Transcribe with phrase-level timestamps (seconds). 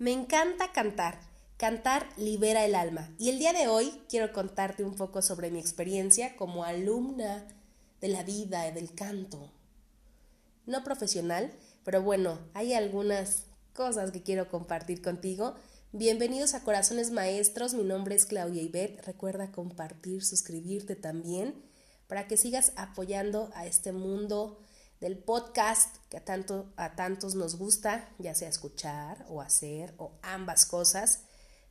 [0.00, 1.20] Me encanta cantar.
[1.58, 3.14] Cantar libera el alma.
[3.18, 7.46] Y el día de hoy quiero contarte un poco sobre mi experiencia como alumna
[8.00, 9.52] de la vida y del canto.
[10.64, 11.52] No profesional,
[11.84, 13.44] pero bueno, hay algunas
[13.74, 15.54] cosas que quiero compartir contigo.
[15.92, 19.04] Bienvenidos a Corazones Maestros, mi nombre es Claudia Ibet.
[19.04, 21.62] Recuerda compartir, suscribirte también
[22.06, 24.62] para que sigas apoyando a este mundo
[25.00, 30.12] del podcast que a, tanto, a tantos nos gusta, ya sea escuchar o hacer o
[30.20, 31.22] ambas cosas.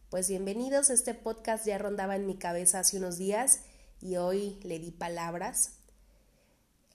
[0.10, 3.60] Pues bienvenidos, este podcast ya rondaba en mi cabeza hace unos días
[4.02, 5.74] y hoy le di palabras.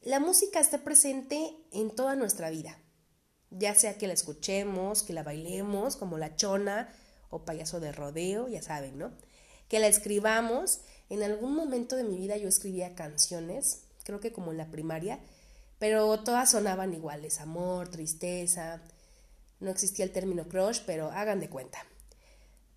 [0.02, 2.80] La música está presente en toda nuestra vida,
[3.50, 6.92] ya sea que la escuchemos, que la bailemos como la chona
[7.30, 9.12] o payaso de rodeo, ya saben, ¿no?
[9.68, 10.80] Que la escribamos.
[11.10, 15.20] En algún momento de mi vida yo escribía canciones, creo que como en la primaria,
[15.84, 18.80] pero todas sonaban iguales, amor, tristeza,
[19.60, 21.84] no existía el término crush, pero hagan de cuenta.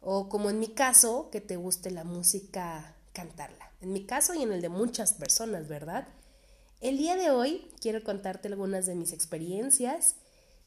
[0.02, 3.72] O como en mi caso, que te guste la música, cantarla.
[3.80, 6.10] En mi caso y en el de muchas personas, ¿verdad?
[6.82, 10.18] El día de hoy quiero contarte algunas de mis experiencias.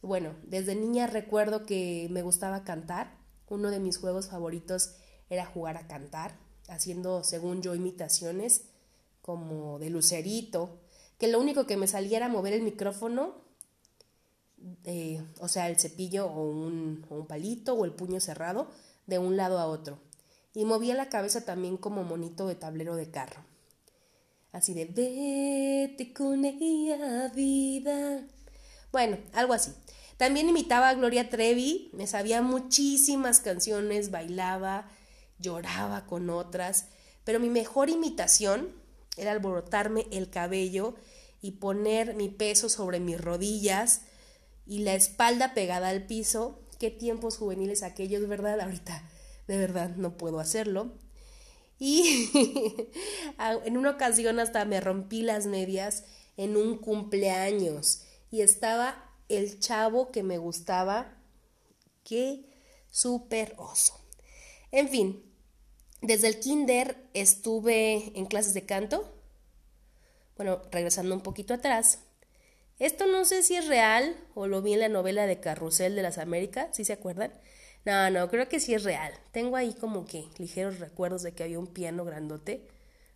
[0.01, 3.19] Bueno, desde niña recuerdo que me gustaba cantar.
[3.51, 4.95] Uno de mis juegos favoritos
[5.29, 6.39] era jugar a cantar,
[6.71, 8.63] haciendo, según yo, imitaciones
[9.21, 10.81] como de Lucerito,
[11.21, 13.35] que lo único que me salía era mover el micrófono,
[14.85, 18.71] eh, o sea, el cepillo o un, o un palito o el puño cerrado,
[19.07, 19.99] de un lado a otro.
[20.55, 23.45] Y movía la cabeza también como monito de tablero de carro.
[24.51, 28.27] Así de vete con ella, vida.
[28.91, 29.73] Bueno, algo así.
[30.17, 34.91] También imitaba a Gloria Trevi, me sabía muchísimas canciones, bailaba,
[35.39, 36.87] lloraba con otras,
[37.25, 38.80] pero mi mejor imitación
[39.21, 40.95] era alborotarme el cabello
[41.43, 44.03] y poner mi peso sobre mis rodillas
[44.67, 46.61] y la espalda pegada al piso.
[46.79, 48.61] Qué tiempos juveniles aquellos, ¿verdad?
[48.61, 49.09] Ahorita
[49.47, 50.93] de verdad no puedo hacerlo.
[51.79, 52.31] Y
[53.65, 56.05] en una ocasión hasta me rompí las medias
[56.37, 61.17] en un cumpleaños y estaba el chavo que me gustaba.
[62.05, 62.45] Qué
[62.91, 64.01] súper oso.
[64.73, 65.23] En fin,
[66.03, 69.20] desde el kinder estuve en clases de canto.
[70.41, 71.99] Bueno, regresando un poquito atrás.
[72.79, 76.01] Esto no sé si es real o lo vi en la novela de Carrusel de
[76.01, 77.31] las Américas, si se acuerdan.
[77.85, 79.13] No, no, creo que sí es real.
[79.33, 82.67] Tengo ahí como que ligeros recuerdos de que había un piano grandote,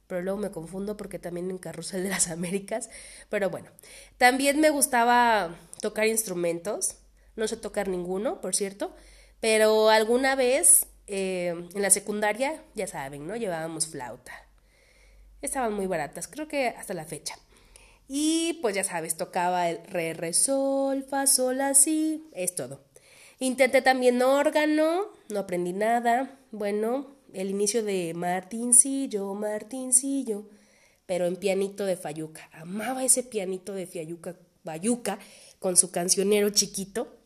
[0.07, 2.91] pero luego me confundo porque también en Carrusel de las Américas.
[3.31, 3.71] Pero bueno,
[4.19, 6.97] también me gustaba tocar instrumentos.
[7.37, 8.95] No sé tocar ninguno, por cierto,
[9.41, 13.35] pero alguna vez eh, en la secundaria, ya saben, ¿no?
[13.35, 14.45] Llevábamos flauta.
[15.45, 17.35] Estaban muy baratas, creo que hasta la fecha.
[18.09, 22.83] Y pues ya sabes, tocaba el re, re, sol, fa, sol, así, es todo.
[23.41, 26.39] Intenté también órgano, no aprendí nada.
[26.51, 30.49] Bueno, el inicio de Martincillo, Martincillo,
[31.05, 32.49] pero en pianito de Fayuca.
[32.53, 35.19] Amaba ese pianito de Fayuca, Bayuca,
[35.59, 37.19] con su cancionero chiquito.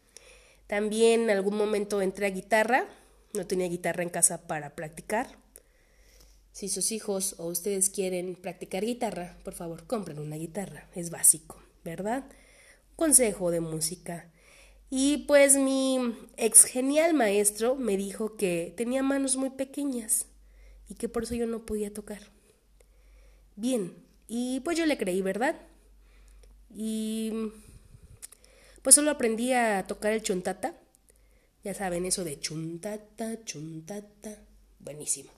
[0.66, 2.84] También en algún momento entré a guitarra,
[3.32, 5.38] no tenía guitarra en casa para practicar.
[6.58, 10.88] Si sus hijos o ustedes quieren practicar guitarra, por favor, compren una guitarra.
[10.92, 12.24] Es básico, ¿verdad?
[12.96, 14.28] consejo de música.
[14.90, 20.26] Y pues mi ex genial maestro me dijo que tenía manos muy pequeñas
[20.88, 22.22] y que por eso yo no podía tocar.
[23.54, 23.94] Bien,
[24.26, 25.54] y pues yo le creí, ¿verdad?
[26.74, 27.52] Y
[28.82, 30.74] pues solo aprendí a tocar el chuntata
[31.62, 34.42] ya saben, eso de chuntata, chuntata.
[34.80, 35.37] Buenísimo.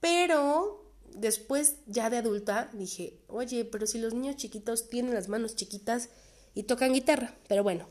[0.00, 5.56] Pero después, ya de adulta, dije, oye, pero si los niños chiquitos tienen las manos
[5.56, 6.08] chiquitas
[6.54, 7.34] y tocan guitarra.
[7.48, 7.88] Pero bueno,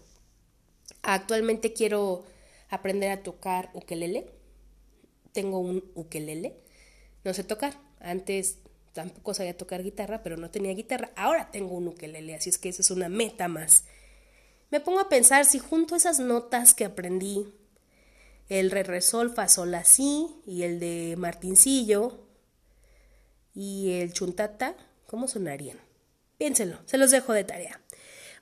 [1.01, 2.25] actualmente quiero
[2.69, 4.31] aprender a tocar ukelele.
[5.31, 6.59] Tengo un ukelele.
[7.23, 7.79] No sé tocar.
[7.99, 8.59] Antes
[8.93, 11.11] tampoco sabía tocar guitarra, pero no tenía guitarra.
[11.15, 13.83] Ahora tengo un ukelele, así es que esa es una meta más
[14.71, 17.47] me pongo a pensar si junto a esas notas que aprendí,
[18.49, 19.75] el re, re sol sol
[20.45, 22.25] y el de Martincillo
[23.53, 24.75] y el chuntata,
[25.05, 25.77] ¿cómo sonarían?
[26.37, 27.79] Piénsenlo, se los dejo de tarea.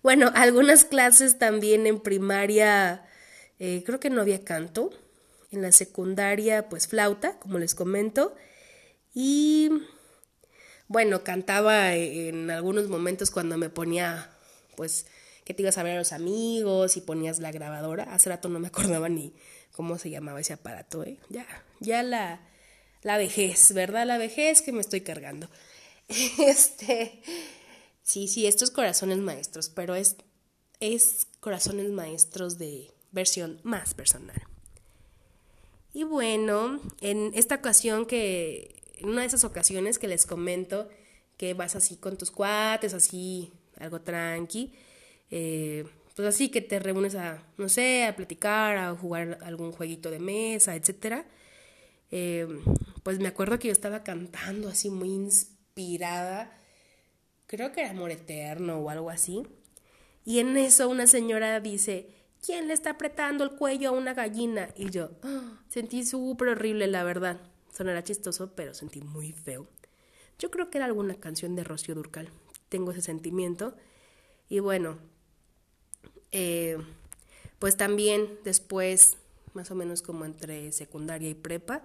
[0.02, 3.06] Bueno, algunas clases también en primaria,
[3.60, 4.92] eh, creo que no había canto.
[5.50, 8.36] En la secundaria, pues flauta, como les comento.
[9.14, 9.70] Y
[10.90, 14.30] bueno, cantaba en algunos momentos cuando me ponía,
[14.76, 15.06] pues,
[15.46, 18.14] que te ibas a ver a los amigos y ponías la grabadora.
[18.14, 19.34] Hace rato no me acordaba ni
[19.78, 21.20] cómo se llamaba ese aparato, ¿eh?
[21.30, 21.46] Ya,
[21.80, 22.42] ya la,
[23.04, 24.08] la vejez, ¿verdad?
[24.08, 25.48] La vejez que me estoy cargando.
[26.40, 27.22] Este,
[28.02, 30.16] sí, sí, estos corazones maestros, pero es,
[30.80, 34.42] es corazones maestros de versión más personal.
[35.94, 40.90] Y bueno, en esta ocasión que, en una de esas ocasiones que les comento
[41.38, 44.74] que vas así con tus cuates, así, algo tranqui,
[45.30, 45.86] eh,
[46.18, 50.18] pues así que te reúnes a, no sé, a platicar, a jugar algún jueguito de
[50.18, 51.28] mesa, etcétera.
[52.10, 52.48] Eh,
[53.04, 56.60] pues me acuerdo que yo estaba cantando así muy inspirada,
[57.46, 59.44] creo que era Amor Eterno o algo así.
[60.26, 62.10] Y en eso una señora dice,
[62.44, 64.70] ¿quién le está apretando el cuello a una gallina?
[64.76, 65.62] Y yo ¡ah!
[65.68, 67.40] sentí súper horrible, la verdad.
[67.72, 69.68] Sonará chistoso, pero sentí muy feo.
[70.40, 72.32] Yo creo que era alguna canción de Rocío Durcal.
[72.70, 73.76] Tengo ese sentimiento.
[74.50, 74.98] Y bueno,
[76.32, 76.78] eh,
[77.60, 79.18] pues también después,
[79.54, 81.84] más o menos como entre secundaria y prepa,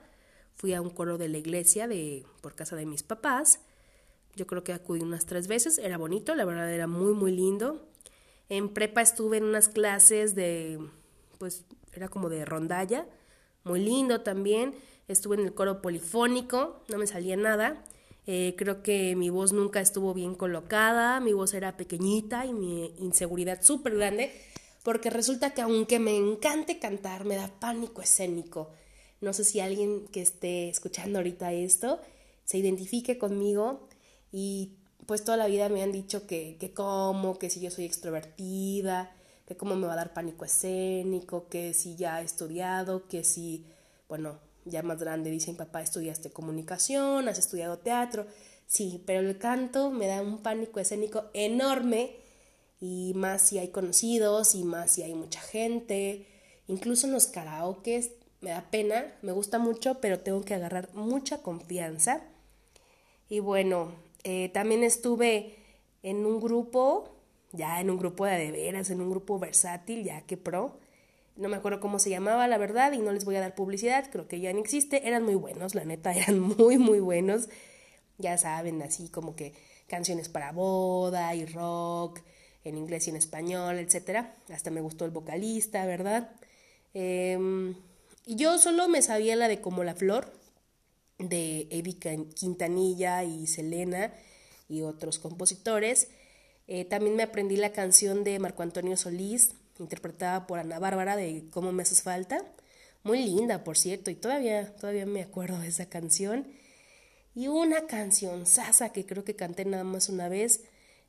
[0.55, 3.61] fui a un coro de la iglesia de, por casa de mis papás.
[4.37, 5.79] Yo creo que acudí unas tres veces.
[5.79, 7.89] Era bonito, la verdad era muy, muy lindo.
[8.49, 10.79] En prepa estuve en unas clases de,
[11.39, 13.07] pues era como de rondalla,
[13.65, 14.75] muy lindo también.
[15.09, 17.85] Estuve en el coro polifónico, no me salía nada.
[18.27, 22.95] Eh, creo que mi voz nunca estuvo bien colocada, mi voz era pequeñita y mi
[22.99, 24.33] inseguridad súper grande,
[24.85, 28.71] porque resulta que aunque me encante cantar, me da pánico escénico.
[29.21, 32.01] No sé si alguien que esté escuchando ahorita esto
[32.45, 33.89] se identifique conmigo
[34.33, 34.77] y
[35.07, 39.15] pues toda la vida me han dicho que, que cómo, que si yo soy extrovertida,
[39.47, 43.65] que cómo me va a dar pánico escénico, que si ya he estudiado, que si,
[44.09, 48.27] bueno, ya más grande dicen, papá, estudiaste comunicación, has estudiado teatro.
[48.67, 52.17] Sí, pero el canto me da un pánico escénico enorme
[52.81, 56.27] y más si hay conocidos y más si hay mucha gente.
[56.69, 61.43] Incluso en los karaokes me da pena, me gusta mucho, pero tengo que agarrar mucha
[61.43, 62.23] confianza.
[63.29, 63.93] Y bueno,
[64.25, 65.55] eh, también estuve
[66.03, 67.09] en un grupo,
[67.53, 70.79] ya en un grupo de, de veras, en un grupo versátil, ya que pro.
[71.37, 74.11] No me acuerdo cómo se llamaba, la verdad, y no les voy a dar publicidad,
[74.11, 75.09] creo que ya no existe.
[75.09, 77.49] Eran muy buenos, la neta, eran muy, muy buenos.
[78.19, 79.55] Ya saben, así como que
[79.87, 82.21] canciones para boda y rock,
[82.65, 84.27] en inglés y en español, etc.
[84.51, 86.31] Hasta me gustó el vocalista, ¿verdad?
[86.95, 87.75] Em,
[88.27, 90.33] y yo solo me sabía la de Como la Flor,
[91.19, 91.99] de Eddie
[92.35, 94.13] Quintanilla y Selena
[94.69, 96.09] y otros compositores.
[96.69, 101.45] Eh, también me aprendí la canción de Marco Antonio Solís, interpretada por Ana Bárbara de
[101.51, 102.45] Cómo me haces falta.
[103.05, 106.47] Muy linda, por cierto, y todavía, todavía me acuerdo de esa canción.
[107.35, 110.65] Y una canción sasa que creo que canté nada más una vez,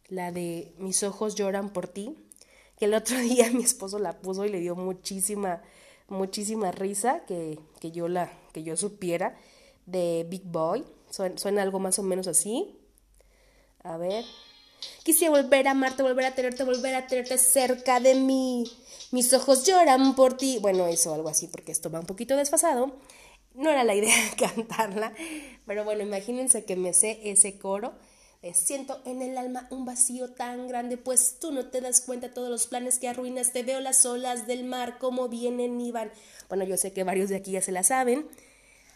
[0.08, 2.16] la de Mis ojos lloran por ti,
[2.78, 5.62] que el otro día mi esposo la puso y le dio muchísima,
[6.08, 9.38] muchísima risa que, que yo la, que yo supiera
[9.86, 10.86] de Big Boy.
[11.10, 12.76] Suena, algo más o menos así.
[13.84, 14.26] A ver.
[15.04, 18.64] Quisiera volver a amarte, volver a tenerte, volver a tenerte cerca de mí.
[19.12, 20.60] Mis ojos lloran por ti.
[20.62, 22.96] Bueno, eso, algo así, porque esto va un poquito desfasado.
[23.54, 25.14] No era la idea cantarla,
[25.66, 27.94] pero bueno, imagínense que me sé ese coro.
[28.54, 32.50] siento en el alma un vacío tan grande, pues tú no te das cuenta todos
[32.50, 33.54] los planes que arruinas.
[33.54, 36.12] Te veo las olas del mar, como vienen y van.
[36.50, 38.28] Bueno, yo sé que varios de aquí ya se la saben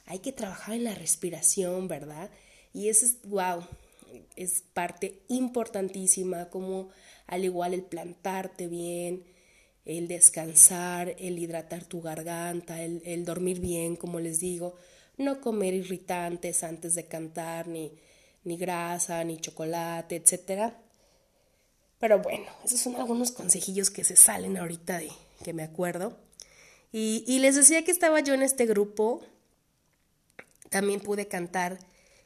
[0.08, 2.32] hay que trabajar en la respiración, ¿verdad?
[2.74, 3.64] Y eso es, wow,
[4.36, 6.90] es parte importantísima, como
[7.26, 9.26] al igual el plantarte bien,
[9.86, 14.76] el descansar, el hidratar tu garganta, el, dormir bien, como les digo,
[15.18, 17.94] no comer irritantes antes de cantar, ni,
[18.44, 20.74] ni grasa, ni chocolate, etc.
[22.00, 25.10] Pero bueno, esos son algunos consejillos que se salen ahorita de
[25.44, 26.18] que me acuerdo.
[26.92, 29.24] Y, y les decía que estaba yo en este grupo
[30.70, 31.80] también pude cantar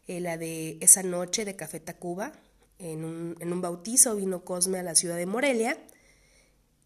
[0.08, 2.32] eh, la de Esa noche de Café Tacuba.
[2.80, 5.78] En un, en un bautizo vino Cosme a la ciudad de Morelia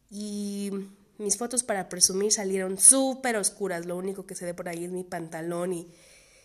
[0.10, 0.72] y
[1.18, 3.86] mis fotos para presumir salieron súper oscuras.
[3.86, 5.88] Lo único que se ve por ahí es mi pantalón y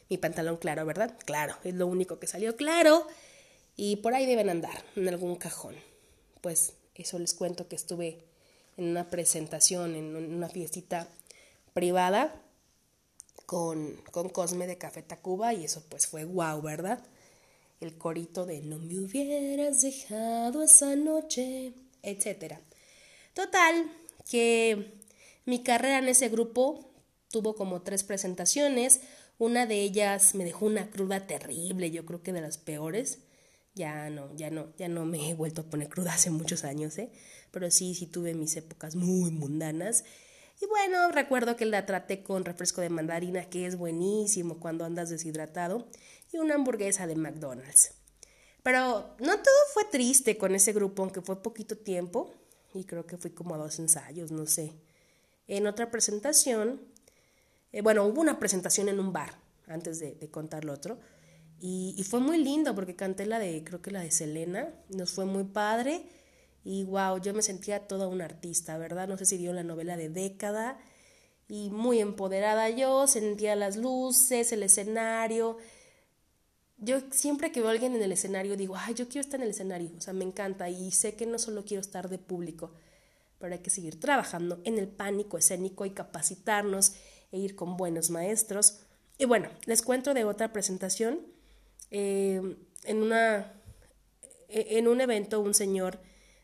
[0.08, 1.16] mi pantalón claro, ¿verdad?
[1.24, 3.06] Claro, es lo único que salió claro.
[3.76, 5.74] Y por ahí deben andar, en algún cajón.
[6.40, 8.24] Pues eso les cuento que estuve
[8.76, 11.08] en una presentación, en una fiestita
[11.72, 12.40] privada
[13.50, 17.04] con, con Cosme de Café Tacuba y eso pues fue guau, ¿verdad?
[17.80, 22.60] El corito de no me hubieras dejado esa noche, etcétera.
[23.34, 23.90] Total,
[24.30, 24.92] que
[25.46, 26.92] mi carrera en ese grupo
[27.32, 29.00] tuvo como tres presentaciones.
[29.36, 33.18] Una de ellas me dejó una cruda terrible, yo creo que de las peores.
[33.74, 36.96] Ya no, ya no, ya no me he vuelto a poner cruda hace muchos años,
[36.98, 37.10] ¿eh?
[37.50, 40.04] Pero sí, sí tuve mis épocas muy mundanas.
[40.60, 45.08] Y bueno, recuerdo que la traté con refresco de mandarina, que es buenísimo cuando andas
[45.08, 45.88] deshidratado,
[46.32, 47.92] y una hamburguesa de McDonald's.
[48.62, 52.30] Pero no todo fue triste con ese grupo, aunque fue poquito tiempo,
[52.74, 54.72] y creo que fui como a dos ensayos, no sé.
[55.48, 56.80] En otra presentación,
[57.72, 59.32] Eh, bueno, hubo una presentación en un bar,
[59.68, 60.98] antes de, contar lo otro.
[61.60, 64.74] Y, y, fue muy lindo porque canté la de, creo que la de Selena.
[64.88, 66.02] Nos fue muy padre.
[66.64, 69.08] Y wow, yo me sentía toda una artista, ¿verdad?
[69.08, 70.78] No sé si dio la novela de década.
[71.48, 75.56] Y muy empoderada yo, sentía las luces, el escenario.
[76.78, 79.44] Yo siempre que veo a alguien en el escenario digo, ay, yo quiero estar en
[79.44, 79.90] el escenario.
[79.96, 80.68] O sea, me encanta.
[80.68, 82.72] Y sé que no solo quiero estar de público,
[83.38, 86.92] pero hay que seguir trabajando en el pánico escénico y capacitarnos
[87.32, 88.80] e ir con buenos maestros.
[89.18, 91.20] Y bueno, les cuento de otra presentación.
[91.90, 93.52] Eh, en, una,
[94.48, 95.98] en un evento, un señor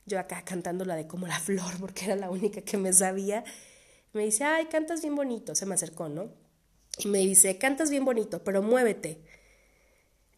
[0.06, 3.44] yo acá cantando la de como la flor, porque era la única que me sabía,
[4.12, 6.30] me dice, ay, cantas bien bonito, se me acercó, ¿no?
[6.98, 9.20] Y me dice, cantas bien bonito, pero muévete.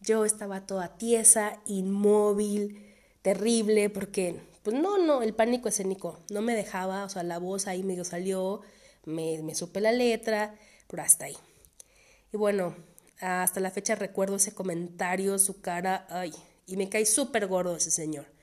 [0.01, 6.55] Yo estaba toda tiesa, inmóvil, terrible, porque, pues no, no, el pánico escénico no me
[6.55, 8.61] dejaba, o sea, la voz ahí medio salió,
[9.05, 10.55] me, me supe la letra,
[10.87, 11.37] pero hasta ahí.
[12.33, 12.75] Y bueno,
[13.21, 16.33] hasta la fecha recuerdo ese comentario, su cara, ay,
[16.65, 18.38] y me cae súper gordo ese señor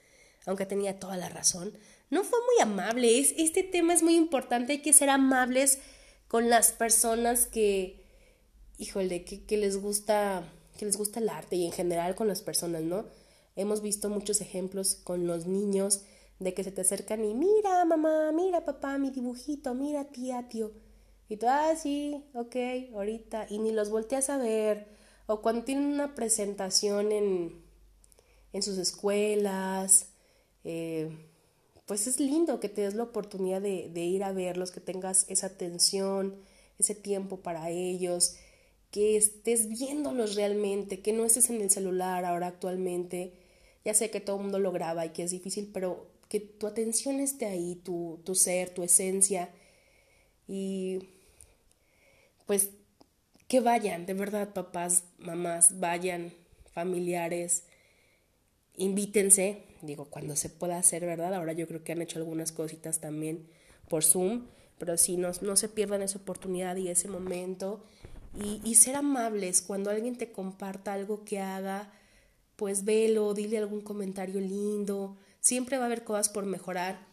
[0.46, 1.76] aunque tenía toda la razón,
[2.08, 3.18] no fue muy amable.
[3.18, 5.78] este tema es muy importante, hay que ser amables
[6.28, 8.02] con las personas que,
[8.78, 12.42] híjole, que, que les gusta, que les gusta el arte y en general con las
[12.42, 13.06] personas, ¿no?
[13.56, 16.02] Hemos visto muchos ejemplos con los niños
[16.38, 20.72] de que se te acercan y mira mamá, mira papá, mi dibujito, mira tía, tío.
[21.28, 22.56] Y tú, ah, sí, ok,
[22.94, 23.46] ahorita.
[23.50, 24.86] Y ni los volteas a ver.
[25.26, 27.62] O cuando tienen una presentación en,
[28.52, 30.10] en sus escuelas,
[30.68, 31.08] eh,
[31.87, 35.46] pues es lindo que te des la oportunidad de, ir a verlos, que tengas esa
[35.46, 36.35] atención,
[36.80, 38.35] ese tiempo para ellos,
[38.90, 43.32] que estés viéndolos realmente, que no estés en el celular ahora actualmente.
[43.85, 46.66] Ya sé que todo el mundo lo graba y que es difícil, pero que tu
[46.66, 49.50] atención esté ahí, tu, tu ser, tu esencia.
[50.49, 50.99] Y
[52.46, 52.70] pues
[53.46, 56.32] que vayan, de verdad, papás, mamás, vayan,
[56.73, 57.62] familiares,
[58.76, 61.35] invítense, digo, cuando se pueda hacer, ¿verdad?
[61.35, 63.47] Ahora yo creo que han hecho algunas cositas también
[63.88, 64.47] por Zoom,
[64.78, 67.85] pero sí, no, no se pierdan esa oportunidad y ese momento.
[68.35, 71.92] Y, y ser amables, cuando alguien te comparta algo que haga,
[72.56, 77.06] pues velo, dile algún comentario lindo, siempre va a haber cosas por mejorar.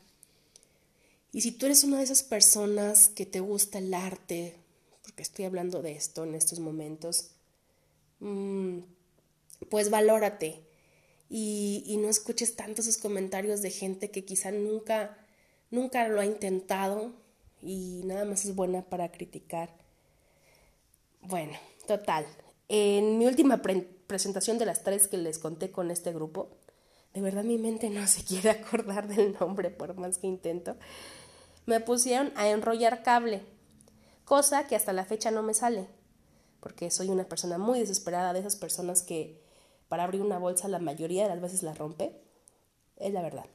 [1.31, 4.55] Y si tú eres una de esas personas que te gusta el arte,
[5.03, 7.31] porque estoy hablando de esto en estos momentos,
[8.19, 8.79] mm,
[9.69, 10.62] pues valórate
[11.29, 15.17] y, no escuches tantos esos comentarios de gente que quizá nunca,
[15.71, 17.11] nunca lo ha intentado
[17.61, 19.69] y nada más es buena para criticar.
[21.21, 21.53] Bueno,
[21.87, 22.25] total.
[22.69, 23.61] En mi última
[24.07, 26.49] presentación de las tres que les conté con este grupo,
[27.13, 30.75] de verdad mi mente no se quiere acordar del nombre por más que intento,
[31.65, 33.41] me pusieron a enrollar cable,
[34.25, 35.87] cosa que hasta la fecha no me sale,
[36.59, 39.42] porque soy una persona muy desesperada de esas personas que
[39.93, 42.19] para abrir una bolsa la mayoría de las veces la rompe,
[42.97, 43.45] es la verdad.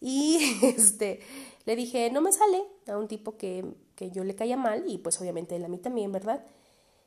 [0.00, 1.20] Y este,
[1.66, 4.96] le dije, no me sale a un tipo que, que yo le caía mal y
[4.96, 6.46] pues obviamente él a mí también, ¿verdad?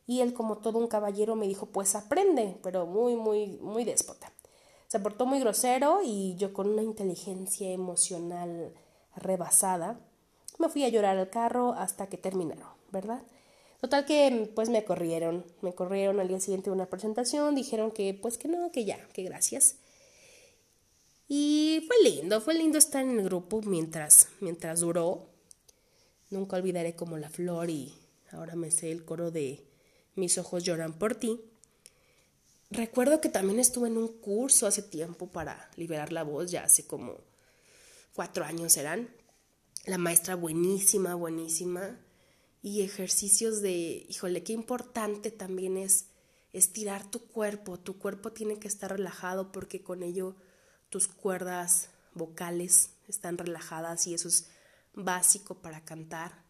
[0.06, 4.32] Y él como todo un caballero me dijo, pues aprende, pero muy, muy, muy déspota.
[4.88, 8.76] Se portó muy grosero y yo con una inteligencia emocional
[9.16, 10.00] rebasada
[10.60, 13.24] me fui a llorar al carro hasta que terminaron, ¿verdad?
[13.80, 18.38] Total que pues me corrieron, me corrieron al día siguiente una presentación, dijeron que pues
[18.38, 19.78] que no, que ya, que gracias.
[21.30, 25.30] Y fue lindo, fue lindo estar en el grupo mientras, mientras duró.
[26.30, 27.94] Nunca olvidaré como la flor y
[28.32, 29.64] ahora me sé el coro de
[30.16, 31.40] Mis ojos lloran por ti.
[32.72, 36.86] Recuerdo que también estuve en un curso hace tiempo para liberar la voz, ya hace
[36.86, 37.16] como
[38.14, 39.10] cuatro años eran.
[39.86, 41.98] La maestra buenísima, buenísima
[42.62, 46.08] y ejercicios de, híjole, qué importante también es
[46.52, 47.80] estirar tu cuerpo.
[47.80, 50.36] Tu cuerpo tiene que estar relajado porque con ello
[50.90, 54.50] tus cuerdas vocales están relajadas y eso es
[54.94, 56.44] básico para cantar.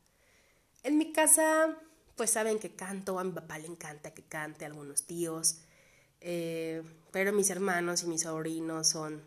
[0.83, 1.77] En mi casa,
[2.15, 5.57] pues saben que canto, a mi papá le encanta que cante, algunos tíos,
[6.21, 9.21] eh, pero mis hermanos y mis sobrinos son,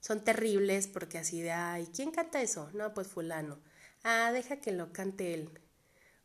[0.00, 2.68] son terribles porque así de, ay, ¿quién canta eso?
[2.74, 3.58] No, pues fulano.
[4.02, 5.61] Ah, deja que lo cante él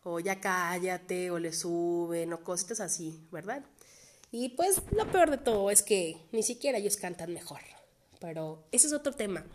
[0.10, 3.66] o ya cállate, o le suben, o cositas así, ¿verdad?
[4.32, 7.60] Y pues lo peor de todo es que ni siquiera ellos cantan mejor.
[8.20, 9.46] Pero ese es otro tema.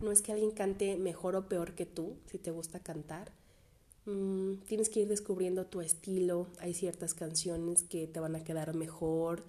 [0.00, 3.32] No es que alguien cante mejor o peor que tú, si te gusta cantar.
[4.06, 6.48] Mm, tienes que ir descubriendo tu estilo.
[6.58, 9.44] Hay ciertas canciones que te van a quedar mejor.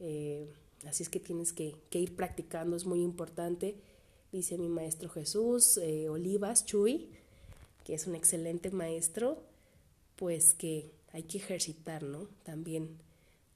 [0.00, 0.52] Eh,
[0.84, 3.76] así es que tienes que, ir practicando, es muy importante.
[4.32, 7.08] Dice mi maestro Jesús eh, Olivas Chuy,
[7.84, 9.49] que es un excelente maestro
[10.20, 12.28] pues que hay que ejercitar, ¿no?
[12.44, 12.98] También,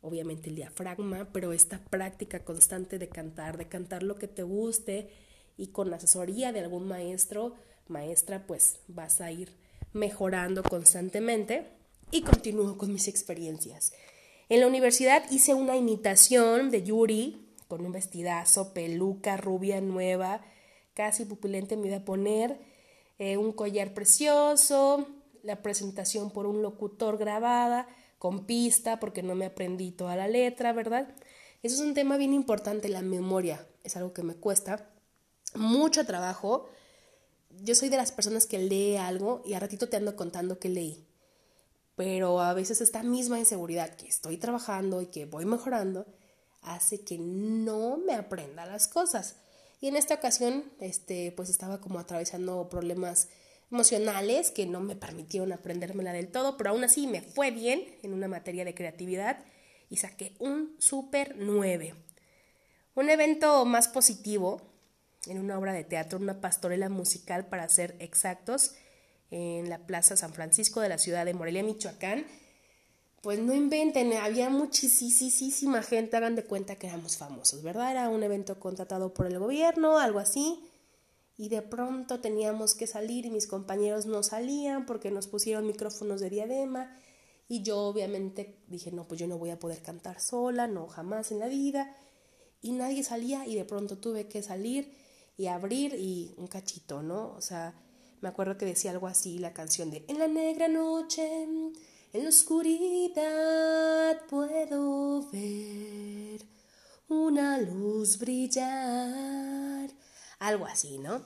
[0.00, 5.10] obviamente, el diafragma, pero esta práctica constante de cantar, de cantar lo que te guste
[5.58, 7.54] y con asesoría de algún maestro,
[7.86, 9.52] maestra, pues vas a ir
[9.92, 11.66] mejorando constantemente
[12.10, 13.92] y continúo con mis experiencias.
[14.48, 20.40] En la universidad hice una imitación de Yuri con un vestidazo, peluca rubia nueva,
[20.94, 22.58] casi pupilente me iba a poner,
[23.18, 25.06] eh, un collar precioso,
[25.44, 27.86] la presentación por un locutor grabada,
[28.18, 31.14] con pista, porque no me aprendí toda la letra, ¿verdad?
[31.62, 34.90] Eso es un tema bien importante, la memoria, es algo que me cuesta
[35.54, 36.66] mucho trabajo.
[37.62, 40.68] Yo soy de las personas que lee algo y a ratito te ando contando que
[40.68, 41.06] leí.
[41.96, 46.06] Pero a veces esta misma inseguridad que estoy trabajando y que voy mejorando
[46.62, 49.36] hace que no me aprenda las cosas.
[49.80, 53.28] Y en esta ocasión, este, pues estaba como atravesando problemas
[53.70, 58.12] emocionales que no me permitieron aprendérmela del todo, pero aún así me fue bien en
[58.12, 59.44] una materia de creatividad
[59.90, 61.94] y saqué un super 9.
[62.94, 64.62] Un evento más positivo
[65.26, 68.74] en una obra de teatro, una pastorela musical para ser exactos,
[69.30, 72.24] en la Plaza San Francisco de la ciudad de Morelia, Michoacán.
[73.20, 77.90] Pues no inventen, había muchísima gente, hagan de cuenta que éramos famosos, ¿verdad?
[77.90, 80.60] Era un evento contratado por el gobierno, algo así.
[81.36, 86.20] Y de pronto teníamos que salir y mis compañeros no salían porque nos pusieron micrófonos
[86.20, 86.96] de diadema.
[87.48, 91.32] Y yo obviamente dije, no, pues yo no voy a poder cantar sola, no, jamás
[91.32, 91.96] en la vida.
[92.62, 94.94] Y nadie salía y de pronto tuve que salir
[95.36, 97.34] y abrir y un cachito, ¿no?
[97.36, 97.74] O sea,
[98.20, 101.74] me acuerdo que decía algo así la canción de En la negra noche, en
[102.12, 106.40] la oscuridad puedo ver
[107.08, 109.90] una luz brillar.
[110.38, 111.24] Algo así, ¿no?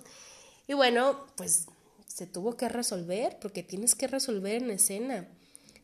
[0.67, 1.67] Y bueno, pues
[2.07, 5.29] se tuvo que resolver porque tienes que resolver en escena.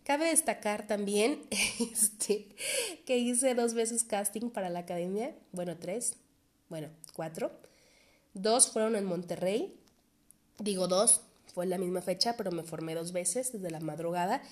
[0.04, 1.43] Cabe destacar también
[1.81, 2.49] este,
[3.06, 6.17] que hice dos veces casting para la academia, bueno, tres,
[6.69, 7.50] bueno, cuatro.
[8.34, 9.78] Dos fueron en Monterrey
[10.58, 11.21] digo dos,
[11.52, 14.43] fue la misma fecha, pero me formé dos veces desde la madrugada.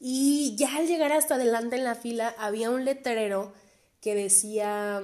[0.00, 3.52] Y ya al llegar hasta adelante en la fila había un letrero
[4.00, 5.02] que decía,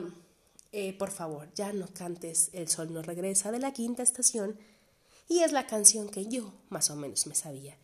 [0.72, 4.58] eh, por favor, ya no cantes El sol no regresa de la quinta estación.
[5.28, 7.76] Y es la canción que yo más o menos me sabía.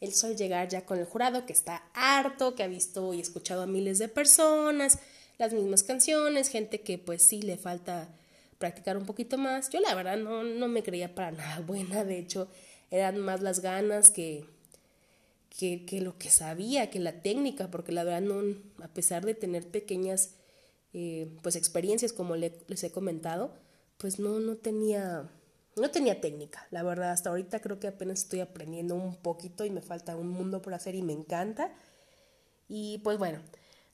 [0.00, 3.62] El sol llegar ya con el jurado que está harto, que ha visto y escuchado
[3.62, 4.98] a miles de personas,
[5.38, 8.08] las mismas canciones, gente que pues sí le falta
[8.58, 9.70] practicar un poquito más.
[9.70, 12.48] Yo la verdad no, no me creía para nada buena, de hecho
[12.90, 14.44] eran más las ganas que,
[15.56, 18.32] que, que, lo que sabía, que la técnica, porque la verdad
[18.82, 20.30] a pesar de tener pequeñas
[20.92, 23.52] eh, pues experiencias como les he comentado,
[23.98, 25.30] pues no, no tenía,
[25.76, 29.70] no tenía técnica, la verdad, hasta ahorita creo que apenas estoy aprendiendo un poquito y
[29.70, 31.72] me falta un mundo por hacer y me encanta.
[32.68, 33.40] Y pues bueno,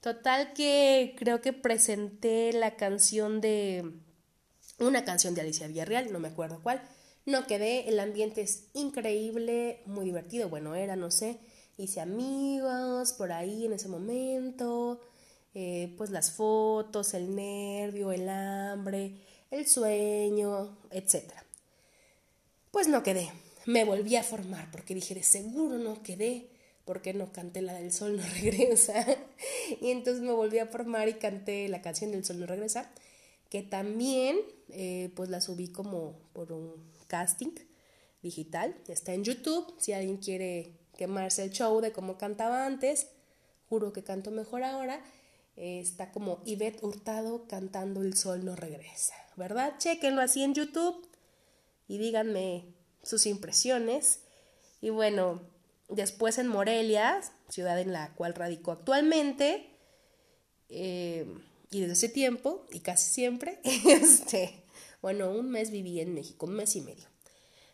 [0.00, 3.92] total que creo que presenté la canción de
[4.78, 6.82] una canción de Alicia Villarreal, no me acuerdo cuál.
[7.26, 11.40] No quedé, el ambiente es increíble, muy divertido, bueno, era, no sé,
[11.78, 15.00] hice amigos por ahí en ese momento,
[15.54, 19.16] eh, pues las fotos, el nervio, el hambre,
[19.50, 21.32] el sueño, etc.
[22.70, 23.30] Pues no quedé,
[23.66, 26.48] me volví a formar porque dije, de seguro no quedé,
[26.84, 29.06] porque no canté la del sol no regresa.
[29.80, 32.90] y entonces me volví a formar y canté la canción del sol no regresa
[33.54, 34.38] que también
[34.70, 36.74] eh, pues la subí como por un
[37.06, 37.52] casting
[38.20, 38.74] digital.
[38.88, 43.06] Está en YouTube, si alguien quiere quemarse el show de cómo cantaba antes,
[43.68, 45.04] juro que canto mejor ahora.
[45.56, 49.74] Eh, está como Ivette Hurtado cantando El Sol no regresa, ¿verdad?
[49.78, 51.08] Chequenlo así en YouTube
[51.86, 52.64] y díganme
[53.02, 54.20] sus impresiones.
[54.80, 55.42] Y bueno,
[55.88, 59.70] después en Morelia, ciudad en la cual radico actualmente,
[60.68, 61.26] eh,
[61.70, 64.64] y desde ese tiempo, y casi siempre, este,
[65.02, 67.08] bueno, un mes viví en México, un mes y medio.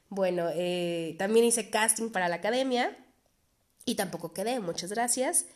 [0.09, 2.97] Bueno, eh, también hice casting para la academia
[3.85, 5.47] y tampoco quedé, muchas gracias.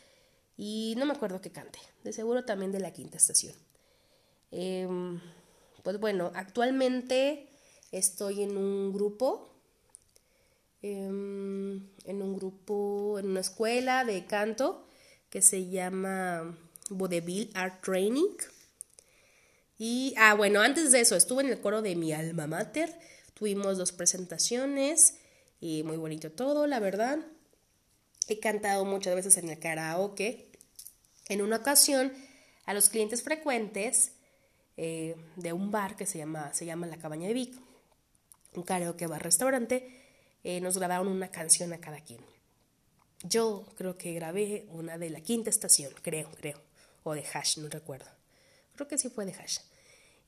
[0.57, 3.55] Y no me acuerdo qué cante, de seguro también de la quinta estación.
[4.51, 5.21] Em,
[5.83, 7.49] pues bueno, actualmente
[7.91, 9.51] estoy en un grupo,
[10.83, 14.87] em, en un grupo, en una escuela de canto
[15.29, 16.57] que se llama
[16.91, 18.37] Vodevil Art Training.
[19.79, 22.97] Y, ah, bueno, antes de eso, estuve en el coro de mi alma mater.
[23.35, 25.17] Tuvimos dos presentaciones
[25.61, 27.19] y muy bonito todo, la verdad.
[28.29, 30.51] He cantado muchas veces en el karaoke.
[31.29, 32.13] En una ocasión,
[32.67, 34.13] a los clientes frecuentes
[34.77, 37.55] eh, de un bar que se llama, se llama La Cabaña de Vic,
[38.55, 40.03] un karaoke bar restaurante,
[40.43, 42.21] eh, nos grabaron una canción a cada quien.
[43.23, 46.61] yo creo que grabé una de la quinta estación, creo, creo,
[47.05, 48.11] o de Hash, no recuerdo.
[48.75, 49.61] Creo que sí fue de Hash.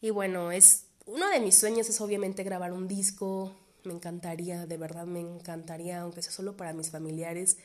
[0.01, 3.55] Y bueno, es uno de mis sueños es obviamente grabar un disco.
[3.85, 7.59] Me encantaría, de verdad me encantaría, aunque sea solo para mis familiares.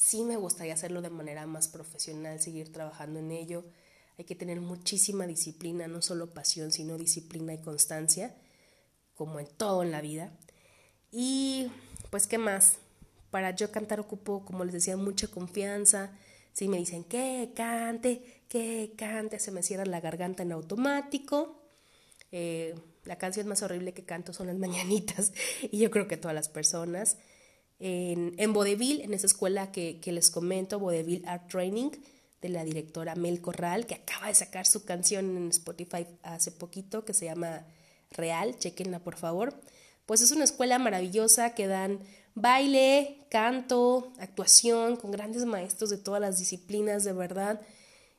[0.00, 3.66] Sí me gustaría hacerlo de manera más profesional, seguir trabajando en ello.
[4.16, 8.34] Hay que tener muchísima disciplina, no solo pasión, sino disciplina y constancia,
[9.14, 10.32] como en todo en la vida.
[11.12, 11.70] Y
[12.08, 12.78] pues, ¿qué más?
[13.30, 16.16] Para yo cantar ocupo, como les decía, mucha confianza.
[16.54, 21.60] Si me dicen que cante, que cante, se me cierra la garganta en automático.
[22.32, 26.34] Eh, la canción más horrible que canto son las mañanitas y yo creo que todas
[26.34, 27.18] las personas.
[27.80, 31.90] En, en Vodevil, en esa escuela que, que les comento, Vodevil Art Training,
[32.42, 37.04] de la directora Mel Corral, que acaba de sacar su canción en Spotify hace poquito,
[37.04, 37.66] que se llama
[38.10, 39.54] Real, chequenla por favor.
[40.06, 42.00] Pues es una escuela maravillosa que dan
[42.34, 47.60] baile, canto, actuación, con grandes maestros de todas las disciplinas, de verdad,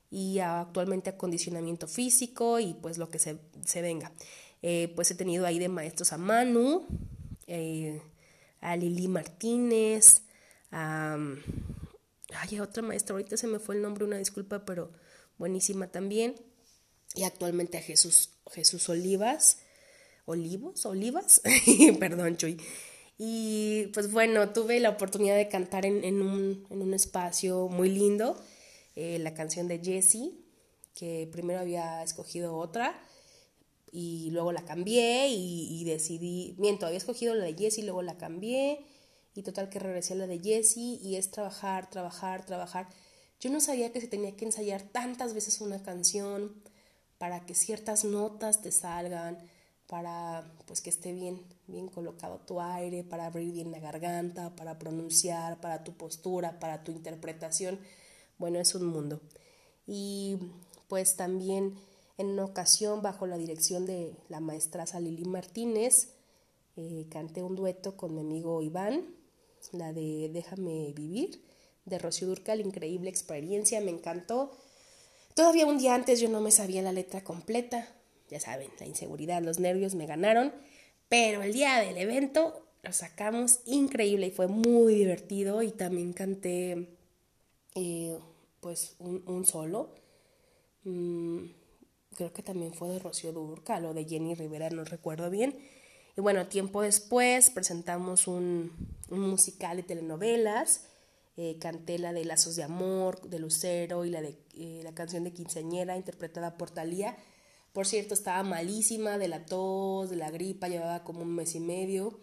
[0.09, 3.37] y actualmente acondicionamiento físico y pues lo que se,
[3.81, 4.11] venga.
[4.61, 6.85] Eh, pues he tenido ahí de maestros a Manu,
[7.47, 8.01] eh,
[8.61, 10.23] a Lili Martínez,
[10.71, 11.17] a...
[12.33, 14.93] Ay, otra maestra, ahorita se me fue el nombre, una disculpa, pero
[15.37, 16.35] buenísima también.
[17.13, 19.57] Y actualmente a Jesús, Jesús Olivas,
[20.25, 21.41] Olivos, Olivas,
[21.99, 22.57] perdón, Chuy.
[23.17, 28.41] Y pues bueno, tuve la oportunidad de cantar en, un, espacio muy lindo,
[28.95, 30.33] eh, la canción de Jessie,
[30.95, 32.97] que primero había escogido otra
[33.91, 38.85] y luego la cambié y, decidí, miento, había escogido la de Jessie, luego la cambié
[39.35, 42.87] y total que regresé a la de Jessie y es trabajar, trabajar, trabajar.
[43.39, 46.53] Yo no sabía que se tenía que ensayar tantas veces una canción
[47.17, 49.37] para que ciertas notas te salgan,
[49.87, 54.79] para pues que esté bien, bien colocado tu aire, para abrir bien la garganta, para
[54.79, 57.77] pronunciar, para tu postura, para tu interpretación.
[58.37, 59.21] Bueno, es un mundo.
[59.85, 60.37] Y
[60.87, 61.75] pues también
[62.21, 66.13] en ocasión, bajo la dirección de la maestra Salili Martínez,
[66.77, 69.05] eh, canté un dueto con mi amigo Iván,
[69.73, 71.41] la de Déjame vivir,
[71.85, 74.51] de Rocío Durcal, increíble experiencia, me encantó.
[75.35, 77.87] Todavía un día antes yo no me sabía la letra completa,
[78.29, 80.53] ya saben, la inseguridad, los nervios me ganaron,
[81.09, 86.87] pero el día del evento lo sacamos increíble y fue muy divertido y también canté
[87.75, 88.17] eh,
[88.59, 89.89] pues un, solo.
[90.83, 91.45] Mm,
[92.15, 95.57] creo que también fue de Rocío Durcal o de Jenny Rivera, no recuerdo bien.
[96.17, 98.71] Y bueno, tiempo después presentamos un,
[99.09, 100.87] musical de telenovelas.
[101.37, 105.23] Eh, canté la de Lazos de Amor, de Lucero y la de eh, la canción
[105.23, 107.17] de Quinceañera interpretada por Talía.
[107.71, 111.61] Por cierto, estaba malísima de la tos, de la gripa, llevaba como un mes y
[111.61, 112.19] medio.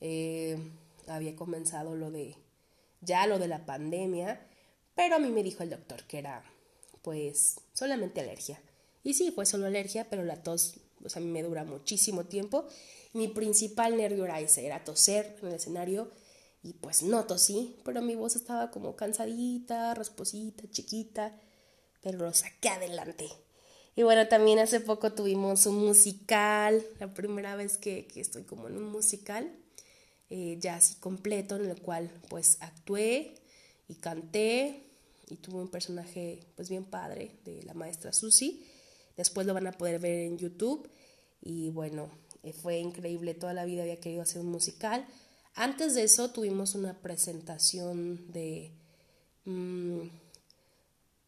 [0.00, 0.58] Eh,
[1.06, 2.36] había comenzado lo de,
[3.00, 4.44] ya lo de la pandemia,
[4.96, 6.42] pero a mí me dijo el doctor que era,
[7.02, 8.60] pues, solamente alergia.
[9.02, 12.66] Y sí, fue solo alergia, pero la tos, pues a mí me dura muchísimo tiempo.
[13.12, 16.10] Mi principal nervio era ese, era toser en el escenario
[16.62, 21.40] y pues no tosí, pero mi voz estaba como cansadita, rasposita, chiquita,
[22.02, 23.28] pero lo saqué adelante.
[23.94, 28.76] Y bueno, también hace poco tuvimos un musical, la primera vez que, estoy como en
[28.76, 29.50] un musical,
[30.30, 33.34] eh, ya así completo, en el cual pues actué
[33.88, 34.84] y canté
[35.28, 38.64] y tuve un personaje pues bien padre de la maestra Susi.
[39.18, 40.88] Después lo van a poder ver en YouTube
[41.42, 42.08] y bueno,
[42.44, 45.04] eh, fue increíble, toda la vida había querido hacer un musical.
[45.54, 48.72] Antes de eso tuvimos una presentación de...
[49.44, 50.08] Mm,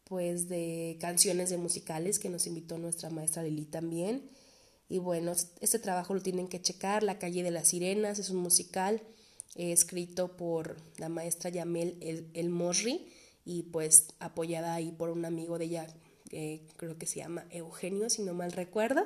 [0.05, 4.29] pues de canciones de musicales que nos invitó nuestra maestra Lili también.
[4.89, 7.03] Y bueno, este trabajo lo tienen que checar.
[7.03, 9.01] La calle de las sirenas es un musical
[9.55, 13.07] eh, escrito por la maestra Yamel El, El Morri
[13.45, 15.87] y pues apoyada ahí por un amigo de ella,
[16.31, 19.05] eh, creo que se llama Eugenio, si no mal recuerdo.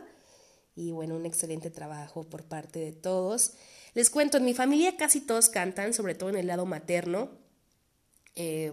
[0.75, 3.53] Y bueno, un excelente trabajo por parte de todos.
[3.93, 7.29] Les cuento, en mi familia casi todos cantan, sobre todo en el lado materno.
[8.35, 8.71] Eh,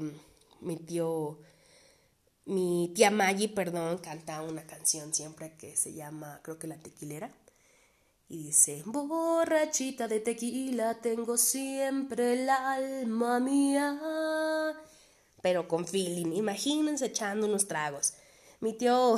[0.61, 1.39] mi tío
[2.45, 7.31] mi tía Maggie, perdón, canta una canción siempre que se llama, creo que La Tequilera.
[8.29, 14.75] Y dice, borrachita de tequila, tengo siempre el alma mía.
[15.43, 18.15] Pero con feeling, imagínense echando unos tragos.
[18.63, 19.17] Mi tío,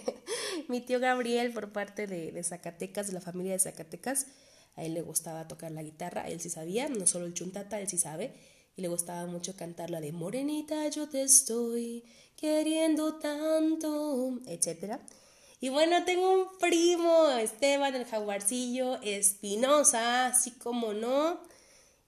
[0.68, 4.26] mi tío Gabriel, por parte de, Zacatecas, de la familia de Zacatecas,
[4.74, 7.88] a él le gustaba tocar la guitarra, él sí sabía, no solo el chuntata, él
[7.88, 8.32] sí sabe
[8.76, 12.04] y le gustaba mucho cantar la de Morenita, yo te estoy
[12.36, 14.96] queriendo tanto, etc.
[15.60, 21.38] Y bueno, tengo un primo, Esteban el Jaguarcillo Espinosa, así como no,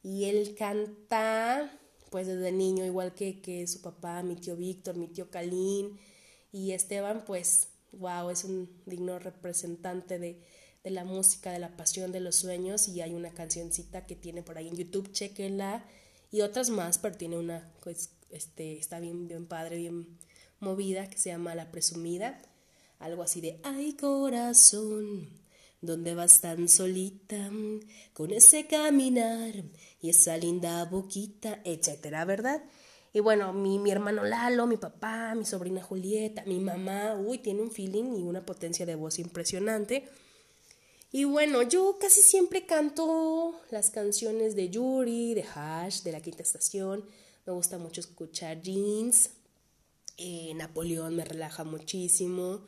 [0.03, 5.09] y él canta pues desde niño, igual que, que su papá, mi tío Víctor, mi
[5.09, 5.99] tío Calín
[6.53, 10.43] y Esteban, pues, wow, es un digno representante de,
[10.85, 14.43] de la música, de la pasión, de los sueños y hay una cancioncita que tiene
[14.43, 15.85] por ahí en YouTube, chequenla
[16.31, 20.19] y otras más, pero tiene una, pues, este, está bien, bien padre, bien
[20.61, 22.41] movida, que se llama La Presumida,
[22.99, 25.29] algo así de, ay corazón,
[25.81, 27.51] ¿dónde vas tan solita?
[28.13, 29.65] Con ese caminar
[30.01, 32.63] y esa linda boquita, etcétera, ¿verdad?
[33.13, 37.61] Y bueno, mi, mi hermano Lalo, mi papá, mi sobrina Julieta, mi mamá, uy, tiene
[37.61, 40.09] un feeling y una potencia de voz impresionante.
[41.15, 46.43] Y bueno, yo casi siempre canto las canciones de Yuri, de Hash, de la Quinta
[46.43, 47.05] Estación.
[47.45, 49.29] Me gusta mucho escuchar Jeans.
[50.17, 52.67] Eh, Napoleón me relaja muchísimo.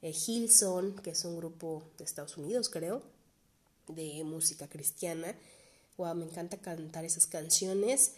[0.00, 3.02] Eh, Hilson, que es un grupo de Estados Unidos, creo,
[3.88, 5.36] de música cristiana.
[5.98, 8.14] Wow, me encanta cantar esas canciones.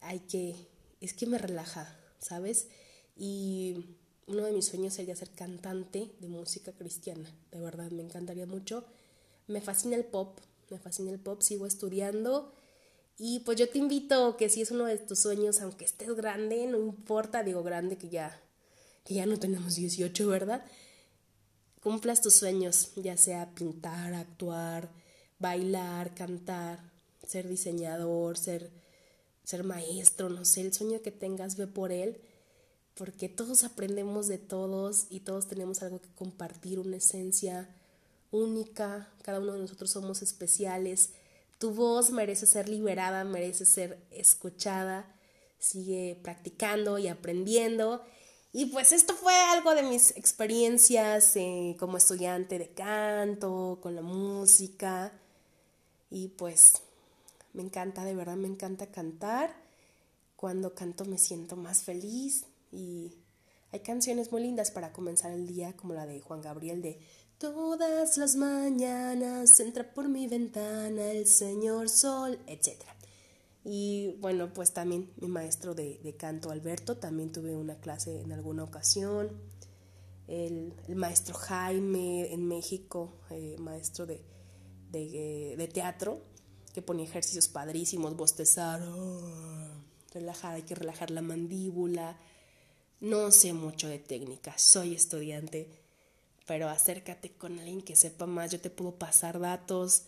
[0.00, 0.68] Hay que,
[1.04, 2.68] es que me relaja, ¿sabes?
[3.16, 7.30] Y uno de mis sueños sería ser cantante de música cristiana.
[7.50, 8.84] De verdad, me encantaría mucho.
[9.48, 10.38] Me fascina el pop,
[10.70, 12.52] me fascina el pop, sigo estudiando
[13.18, 16.66] y pues yo te invito que si es uno de tus sueños, aunque estés grande,
[16.66, 18.40] no importa, digo grande que ya,
[19.04, 20.64] que ya no tenemos 18, ¿verdad?
[21.82, 24.90] Cumplas tus sueños, ya sea pintar, actuar,
[25.38, 26.80] bailar, cantar,
[27.26, 28.70] ser diseñador, ser,
[29.44, 32.20] ser maestro, no sé, el sueño que tengas, ve por él,
[32.94, 37.68] porque todos aprendemos de todos y todos tenemos algo que compartir, una esencia
[38.30, 41.10] única, cada uno de nosotros somos especiales
[41.62, 45.06] tu voz merece ser liberada, merece ser escuchada.
[45.60, 48.02] Sigue practicando y aprendiendo.
[48.52, 54.02] Y pues esto fue algo de mis experiencias eh, como estudiante de canto, con la
[54.02, 55.12] música.
[56.10, 56.82] Y pues
[57.52, 59.54] me encanta, de verdad me encanta cantar.
[60.36, 63.14] Cuando canto me siento más feliz y
[63.70, 67.00] hay canciones muy lindas para comenzar el día, como la de Juan Gabriel de
[67.42, 72.84] Todas las mañanas entra por mi ventana el señor sol, etc.
[73.64, 78.62] Y bueno, pues también mi maestro de, canto Alberto, también tuve una clase en alguna
[78.62, 79.30] ocasión.
[80.28, 84.22] El, maestro Jaime en México, eh, maestro de,
[84.92, 86.22] de, teatro,
[86.72, 89.68] que ponía ejercicios padrísimos, bostezar, oh,
[90.12, 92.18] relajar, hay que relajar la mandíbula.
[93.00, 95.82] No sé mucho de técnica, soy estudiante
[96.46, 100.04] pero acércate con alguien que sepa más, yo te puedo pasar datos.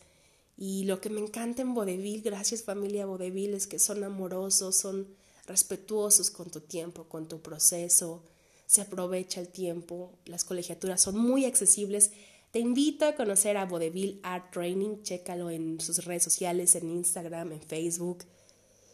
[0.56, 5.08] Y lo que me encanta en Vodevil, gracias familia Vodevil, es que son amorosos, son
[5.46, 8.22] respetuosos con tu tiempo, con tu proceso,
[8.66, 12.12] se aprovecha el tiempo, las colegiaturas son muy accesibles.
[12.54, 17.50] Te invito a conocer a Vodevil Art Training, chécalo en sus redes sociales, en Instagram,
[17.50, 18.26] en Facebook.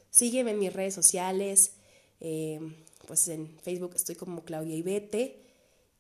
[0.09, 1.75] Sígueme en mis redes sociales,
[2.21, 2.59] eh,
[3.07, 5.45] pues en Facebook estoy como Claudia Ibete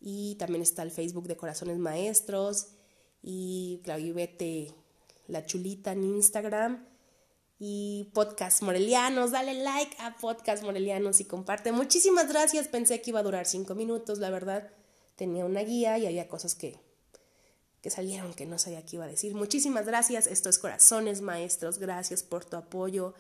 [0.00, 2.68] y también está el Facebook de Corazones Maestros
[3.22, 4.72] y Claudio Vete
[5.28, 6.86] La Chulita en Instagram
[7.58, 9.32] y Podcast Morelianos.
[9.32, 11.72] Dale like a Podcast Morelianos y comparte.
[11.72, 12.68] Muchísimas gracias.
[12.68, 14.70] Pensé que iba a durar cinco minutos, la verdad.
[15.14, 16.80] Tenía una guía y había cosas que,
[17.80, 19.34] que salieron que no sabía qué iba a decir.
[19.34, 20.26] Muchísimas gracias.
[20.26, 21.78] Esto es Corazones Maestros.
[21.78, 23.14] Gracias por tu apoyo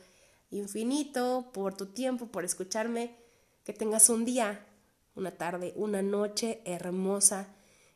[0.50, 3.16] infinito, por tu tiempo, por escucharme.
[3.64, 4.66] Que tengas un día
[5.14, 7.48] una tarde, una noche hermosa.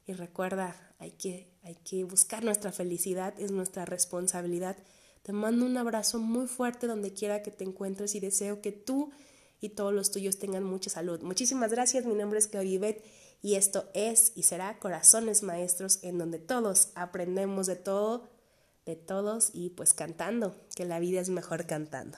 [0.07, 4.77] Y recuerda, hay que, hay que buscar nuestra felicidad, es nuestra responsabilidad.
[5.23, 9.11] Te mando un abrazo muy fuerte donde quiera que te encuentres y deseo que tú
[9.61, 11.21] y todos los tuyos tengan mucha salud.
[11.23, 12.97] Muchísimas gracias, mi nombre es Claudia
[13.45, 18.31] y esto es y será Corazones Maestros en donde todos aprendemos de todo,
[18.87, 22.17] de todos y pues cantando, que la vida es mejor cantando.